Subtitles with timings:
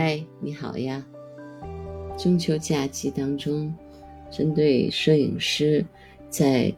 [0.00, 1.04] 嗨，你好呀！
[2.16, 3.74] 中秋假期当中，
[4.30, 5.84] 针对摄影师
[6.30, 6.72] 在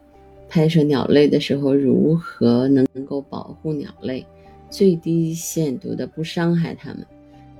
[0.49, 4.25] 拍摄鸟类的时候，如何能够保护鸟类，
[4.71, 7.05] 最低限度的不伤害它们，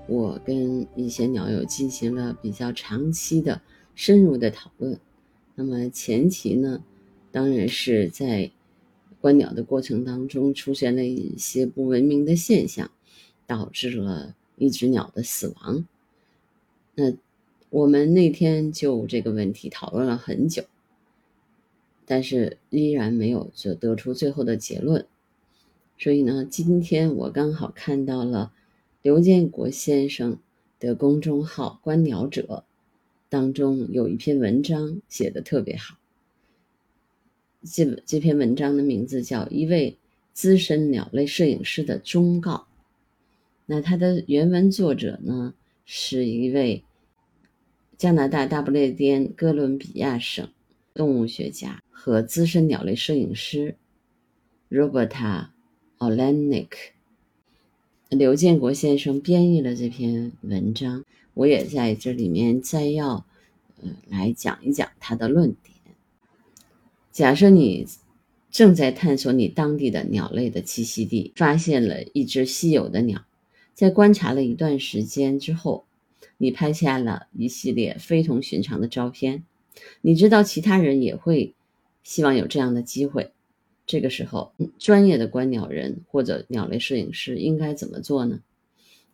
[0.07, 3.61] 我跟一些鸟友进行了比较长期的、
[3.93, 4.99] 深入的讨论。
[5.53, 6.83] 那么前提呢，
[7.31, 8.49] 当然是在
[9.19, 12.89] 观鸟的过程当中出现了一些不文明的现象，
[13.45, 14.35] 导致了。
[14.61, 15.87] 一只鸟的死亡，
[16.93, 17.13] 那
[17.71, 20.65] 我们那天就这个问题讨论了很久，
[22.05, 25.07] 但是依然没有就得出最后的结论。
[25.97, 28.53] 所以呢，今天我刚好看到了
[29.01, 30.37] 刘建国先生
[30.79, 32.63] 的公众号“观鸟者”
[33.29, 35.97] 当中有一篇文章写的特别好。
[37.63, 39.97] 这这篇文章的名字叫《一位
[40.33, 42.67] 资深鸟类摄影师的忠告》。
[43.65, 45.53] 那它的原文作者呢，
[45.85, 46.83] 是一位
[47.97, 50.49] 加拿大大不列颠哥伦比亚省
[50.93, 53.75] 动物学家和资深鸟类摄影师
[54.69, 55.47] Roberta
[55.99, 56.69] Olenek。
[58.09, 63.25] 刘建国先生编译了这篇文章，我也在这里面摘要，
[63.81, 65.77] 呃，来讲一讲他的论点。
[67.11, 67.87] 假设你
[68.49, 73.23] 正在探索你当地的鸟类的栖息地，发现了一只稀有的鸟。
[73.73, 75.85] 在观察了一段时间之后，
[76.37, 79.43] 你拍下了一系列非同寻常的照片。
[80.01, 81.55] 你知道其他人也会
[82.03, 83.31] 希望有这样的机会。
[83.85, 88.41] 这个时候，专业的观鸟人或者鸟类摄影师应该怎么做呢？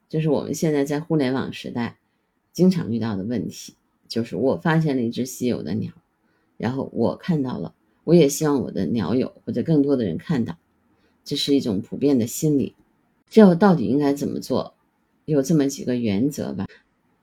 [0.10, 1.98] 就是我们现在在互联网时代
[2.54, 3.76] 经常遇到的问题。
[4.08, 5.92] 就是我发现了一只稀有的鸟，
[6.58, 10.58] 然后我看到了，我也希望我的鸟友或者更多的人看到。
[11.26, 12.74] 这是一种普遍的心理。
[13.30, 14.76] 这到底应该怎么做？
[15.26, 16.66] 有这么几个原则吧。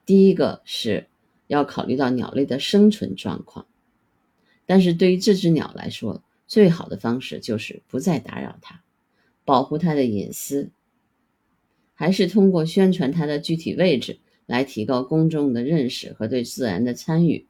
[0.05, 1.07] 第一个是
[1.47, 3.65] 要考虑到鸟类的生存状况，
[4.67, 8.83] 但是对于这只鸟来说，最好的方式就是不再打扰它，
[9.43, 10.69] 保护它的隐私，
[11.95, 17.47] 还是通过宣传它的具体位置来提高公众的认识和对自然的参与，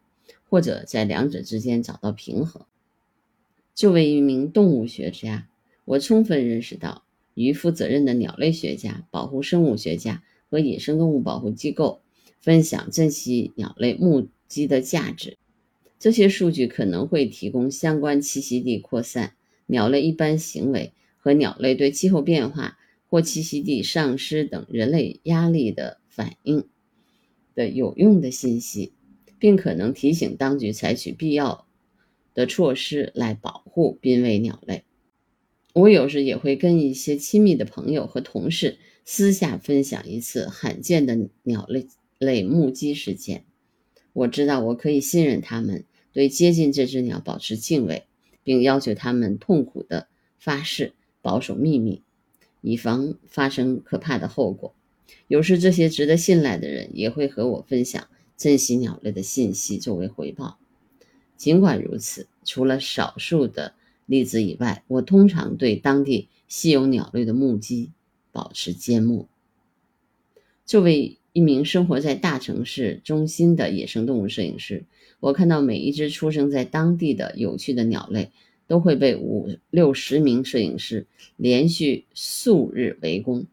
[0.50, 2.66] 或者在两者之间找到平衡。
[3.74, 5.50] 作为一名动物学家，
[5.84, 7.05] 我充分认识到。
[7.35, 12.01] 与负责任的鸟类学家、保护生物学家和野生动物保护机构
[12.41, 15.38] 分享珍稀鸟类目击的价值。
[16.00, 19.34] 这些数据可能会提供相关栖息地扩散、
[19.68, 26.68] 鸟类一般行为和鸟类对气候变化或栖息地丧失等人类压力的反应
[27.56, 28.94] 的有用的信息，
[29.40, 31.66] 并可能提醒当局采取必要
[32.34, 34.84] 的措施来保护濒危鸟类。
[35.75, 41.88] 我有时也会跟一些亲密的朋友和同事私下分享一次罕见的鸟类
[42.18, 43.44] 类目击事件。
[44.13, 48.06] 我知道我可以信任他们，对接近这只鸟保持敬畏，
[48.41, 50.08] 并要求他们痛苦的
[50.40, 52.02] 发誓保守秘密，
[52.62, 54.74] 以防发生可怕的后果。
[55.28, 58.07] 有时这些值得信赖的人也会和我分享
[58.38, 60.57] 珍惜鸟类的信息作为回报。
[61.36, 63.74] 尽管如此，除了少数的。
[64.06, 67.92] 例子以外，我通常对当地稀有鸟类的目击
[68.32, 69.28] 保持缄默。
[70.66, 74.84] 作为一名生活在大城市中心的野生动物摄影师，
[75.20, 78.32] 我看到每一只出生在当地的有趣的鸟类
[78.68, 81.06] 都会被五六十名摄影师
[81.36, 83.46] 连续数日围攻。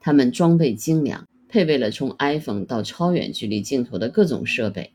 [0.00, 4.90] 他们装备精良，配备了从 iPhone 到超远距离镜头的各种设备，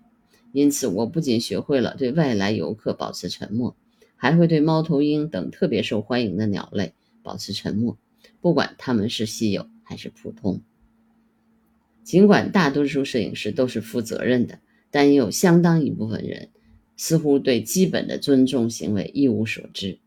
[0.51, 3.75] 因此我不仅学会了对外来游客保持沉默。
[4.21, 6.93] 还会对猫头鹰等特别受欢迎的鸟类
[7.23, 7.97] 保持沉默，
[8.41, 10.61] 不管它们是稀有还是普通。
[12.03, 14.59] 尽管大多数摄影师都是负责任的，
[14.91, 16.49] 但也有相当一部分人
[16.97, 19.99] 似乎对基本的尊重行为一无所知，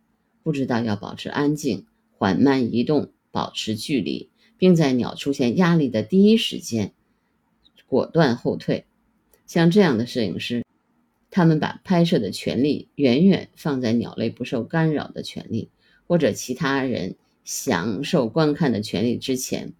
[0.43, 1.87] 不知道要保持安静、
[2.19, 6.93] 缓慢移动、保持距离，并在鸟出现压力的第一时间
[7.87, 8.85] 果断后退。
[9.47, 10.63] 像这样的摄影师。
[11.35, 15.71] 他们把拍摄的权利远远放在鸟类不受干扰的权利，
[16.07, 19.73] 或者其他人享受观看的权利之前。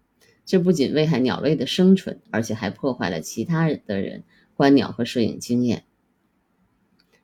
[0.45, 4.23] 这不仅危害鸟类的生存，而且还破坏了其他的人
[4.55, 5.83] 观鸟和摄影经验。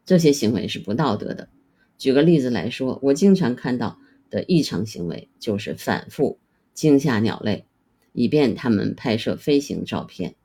[0.06, 1.50] 这些行为是不道德的。
[1.98, 4.00] 举个例子来说，我经常看到
[4.30, 6.38] 的异常行为就是反复
[6.76, 7.66] 惊吓鸟类，
[8.14, 10.36] 以便他们拍摄飞行照片。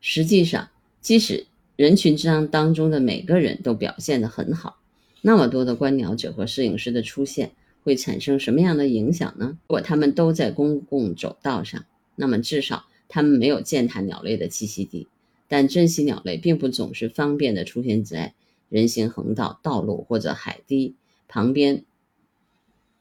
[0.00, 0.70] 实际上，
[1.00, 4.78] 即使人群之当当中的每个人都表现得很好，
[5.22, 7.52] 那么多的观鸟者和摄影师的出现
[7.82, 9.58] 会产生什么样的影响呢？
[9.62, 11.84] 如果他们都在公共走道上，
[12.14, 15.08] 那么至少它们没有践踏鸟类的栖息地，
[15.48, 18.34] 但珍稀鸟类并不总是方便地出现在
[18.68, 20.94] 人行横道、道路或者海堤
[21.26, 21.84] 旁边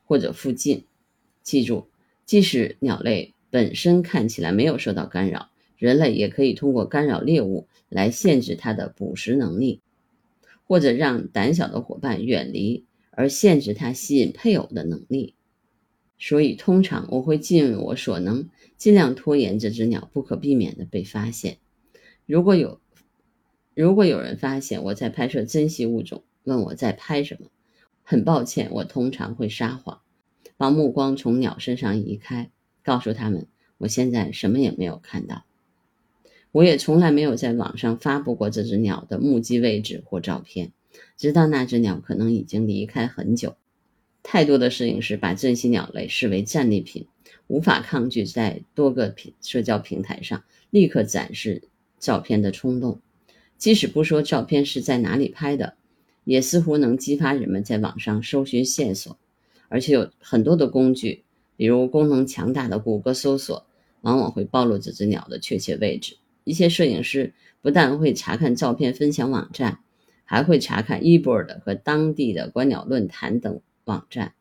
[0.06, 0.86] 或者附近。
[1.44, 1.88] 记住，
[2.26, 5.51] 即使鸟类本身看起来没有受到干扰，
[5.82, 9.82] 人类也可以通过干扰猎物来限制它的捕食能力，
[10.68, 15.34] 或者让胆小的伙伴远离，而限制它吸引配偶的能力。
[16.20, 18.48] 所以，通常我会尽我所能，
[18.78, 21.58] 尽量拖延这只鸟不可避免的被发现。
[22.28, 22.80] 如果有，
[23.74, 27.48] 如果有人发现我在拍摄珍稀物种，问我在拍什么，
[28.04, 30.02] 很抱歉，我通常会撒谎。
[30.58, 32.52] 把目光从鸟身上移开，
[32.84, 33.48] 告诉他们
[33.80, 35.44] 我现在什么也没有看到。
[36.52, 40.72] 我也从来没有在网上发布过这只鸟的目击位置或照片，
[41.18, 43.56] 直到那只鸟可能已经离开很久。
[44.24, 47.08] 太多的摄影师把珍稀鸟类视为战利品，
[47.48, 51.64] 无法抗拒在多个平社交平台上立刻展示
[52.00, 53.00] 照片的冲动。
[53.58, 55.76] 即使不说照片是在哪里拍的，
[56.24, 59.18] 也似乎能激发人们在网上搜寻线索。
[59.70, 61.24] 而且有很多的工具，
[61.56, 63.66] 比如功能强大的谷歌搜索，
[64.02, 66.18] 往往会暴露这只鸟的确切位置。
[66.52, 69.80] 一些摄影师不但会查看照片分享网站，
[70.26, 74.34] 还会查看 eBird 和当地的观鸟论坛等网站，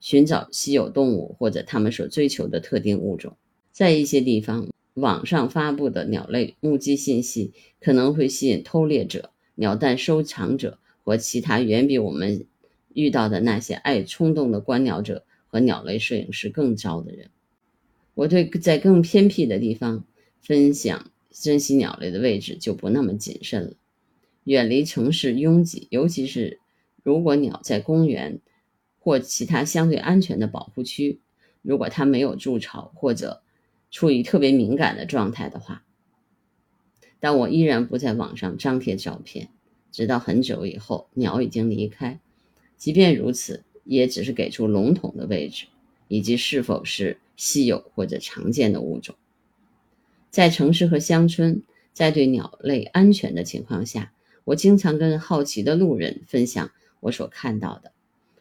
[0.00, 3.36] 寻找稀有动物或者他们所追求的特定物种。
[3.70, 12.46] 在一些地方，网上发布的鸟类目击信息可能会吸引偷猎者、鸟蛋收藏者或其他远比我们。
[12.92, 17.28] 遇到的那些爱冲动的观鸟者和鸟类摄影师更糟的人，
[18.14, 20.04] 我对在更偏僻的地方
[20.40, 23.74] 分享珍稀鸟类的位置就不那么谨慎了。
[24.44, 26.60] 远离城市拥挤，尤其是
[27.02, 28.40] 如果鸟在公园
[28.98, 31.20] 或其他相对安全的保护区，
[31.62, 33.42] 如果它没有筑巢或者
[33.90, 35.84] 处于特别敏感的状态的话。
[37.20, 39.50] 但我依然不在网上张贴照片，
[39.92, 42.18] 直到很久以后鸟已经离开。
[42.78, 45.66] 即便如此，也只是给出笼统的位置，
[46.08, 49.14] 以及是否是稀有或者常见的物种。
[50.30, 51.62] 在城市和乡村，
[51.92, 54.12] 在对鸟类安全的情况下，
[54.44, 57.92] 我经常跟好奇的路人分享我所看到的。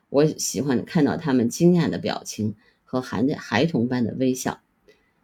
[0.10, 4.62] 我喜欢看到他们惊讶的表情和含着孩童般的微笑，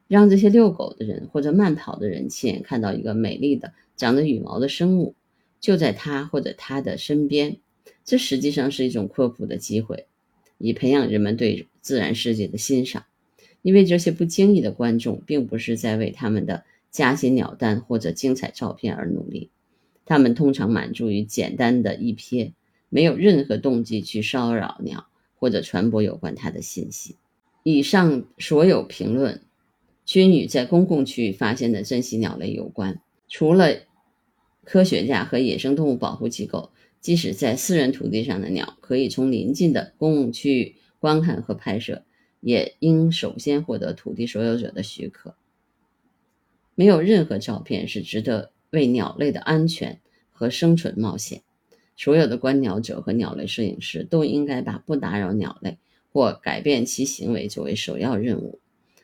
[0.07, 5.15] 让这些遛狗的人或者慢跑的人亲眼看到一个美丽的长着羽毛的生物
[5.59, 7.57] 就在他或者他的身边。
[8.03, 10.05] 这实际上是一种科普的机会，
[10.59, 13.05] 以培养人们对自然世界的欣赏。
[13.65, 19.49] 因为这些不经意的观众并不是在为他们的加薪鸟蛋或者精彩照片而努力，
[20.05, 22.51] 他们通常满足于简单的一瞥，
[22.89, 25.07] 没有任何动机去骚扰鸟
[25.39, 27.15] 或者传播有关它的信息。
[27.63, 29.41] 以上所有评论
[30.05, 33.01] 均与在公共区域发现的珍稀鸟类有关。
[33.27, 33.79] 除了
[34.63, 36.69] 科学家和野生动物保护机构。
[37.01, 42.01] 即使在私人土地上的鸟可以从邻近的公共区域观看和拍摄，
[42.45, 45.33] 也应首先获得土地所有者的许可。
[46.75, 49.99] 没有任何照片是值得为鸟类的安全
[50.31, 51.41] 和生存冒险。
[51.97, 55.79] 所有的观鸟者和鸟类摄影师都应该把不打扰鸟类
[56.13, 58.59] 或改变其行为作为首要任务。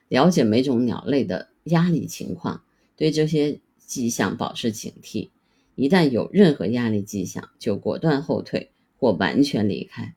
[0.07, 2.63] 了解每种鸟类的压力情况，
[2.95, 5.29] 对这些迹象保持警惕。
[5.73, 8.69] 一旦有任何压力迹象，就果断后退
[8.99, 10.13] 或完全离开。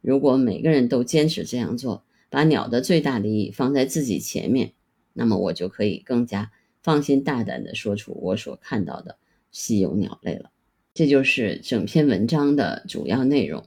[0.00, 4.72] 如果每个人都坚持这样做，把鸟的最大利益放在自己前面，
[5.12, 6.52] 那么我就可以更加
[6.82, 9.18] 放心大胆地说出我所看到的
[9.50, 10.50] 稀有鸟类了。
[10.92, 13.66] 这就是整篇文章的主要内容，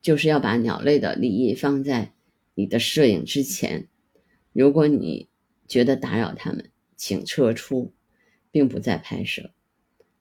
[0.00, 2.12] 就是要把鸟类的利益放在
[2.54, 3.88] 你的摄影之前。
[4.52, 5.28] 如果你
[5.68, 7.92] 觉得打扰他们，请撤出，
[8.50, 9.52] 并不再拍摄。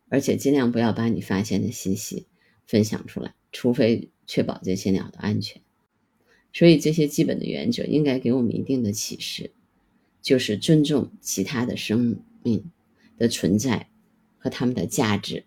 [0.09, 2.27] 而且尽量不要把你发现的信息
[2.65, 5.61] 分享出来，除非确保这些鸟的安全。
[6.51, 9.51] 所以这些基本的原则应该给我们一定的启示，
[10.21, 12.63] 就是尊重其他的生命
[13.17, 13.87] 的存在
[14.37, 15.45] 和它们的价值，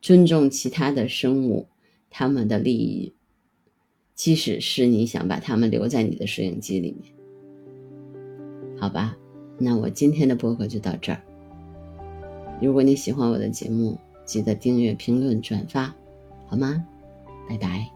[0.00, 1.68] 尊重其他的生物
[2.10, 3.12] 它们的利益，
[4.14, 7.14] 即使是你想把它们留在你的摄影机里面。
[8.78, 9.16] 好吧，
[9.58, 11.22] 那我今天的播客就到这儿。
[12.60, 15.94] 如果你喜欢我的节目，记得订阅、评论、转发，
[16.48, 16.84] 好吗？
[17.48, 17.91] 拜拜。